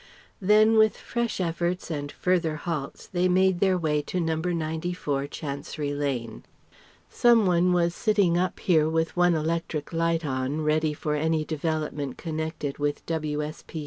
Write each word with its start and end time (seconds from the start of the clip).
Then 0.41 0.77
with 0.77 0.97
fresh 0.97 1.39
efforts 1.39 1.91
and 1.91 2.11
further 2.11 2.55
halts 2.55 3.05
they 3.05 3.27
made 3.27 3.59
their 3.59 3.77
way 3.77 4.01
to 4.01 4.19
94, 4.19 5.27
Chancery 5.27 5.93
Lane. 5.93 6.43
Some 7.07 7.45
one 7.45 7.71
was 7.71 7.93
sitting 7.93 8.35
up 8.35 8.59
here 8.61 8.89
with 8.89 9.15
one 9.15 9.35
electric 9.35 9.93
light 9.93 10.25
on, 10.25 10.61
ready 10.61 10.95
for 10.95 11.13
any 11.13 11.45
development 11.45 12.17
connected 12.17 12.79
with 12.79 13.05
W. 13.05 13.43